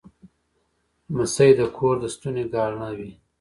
[1.15, 3.11] لمسی د کور د ستوني ګاڼه وي.